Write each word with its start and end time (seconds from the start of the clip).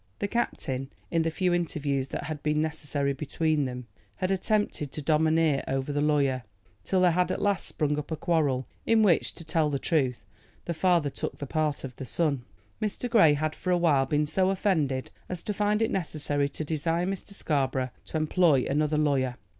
The 0.17 0.27
captain, 0.27 0.89
in 1.11 1.21
the 1.21 1.29
few 1.29 1.53
interviews 1.53 2.07
that 2.07 2.23
had 2.23 2.41
been 2.41 2.59
necessary 2.59 3.13
between 3.13 3.65
them, 3.65 3.85
had 4.15 4.31
attempted 4.31 4.91
to 4.93 5.01
domineer 5.03 5.63
over 5.67 5.93
the 5.93 6.01
lawyer, 6.01 6.41
till 6.83 7.01
there 7.01 7.11
had 7.11 7.31
at 7.31 7.39
last 7.39 7.67
sprung 7.67 7.99
up 7.99 8.09
a 8.09 8.15
quarrel, 8.15 8.65
in 8.83 9.03
which, 9.03 9.35
to 9.35 9.45
tell 9.45 9.69
the 9.69 9.77
truth, 9.77 10.25
the 10.65 10.73
father 10.73 11.11
took 11.11 11.37
the 11.37 11.45
part 11.45 11.83
of 11.83 11.95
the 11.97 12.07
son. 12.07 12.41
Mr. 12.81 13.07
Grey 13.07 13.35
had 13.35 13.53
for 13.53 13.69
a 13.69 13.77
while 13.77 14.07
been 14.07 14.25
so 14.25 14.49
offended 14.49 15.11
as 15.29 15.43
to 15.43 15.53
find 15.53 15.83
it 15.83 15.91
necessary 15.91 16.49
to 16.49 16.65
desire 16.65 17.05
Mr. 17.05 17.33
Scarborough 17.33 17.91
to 18.05 18.17
employ 18.17 18.65
another 18.67 18.97
lawyer. 18.97 19.35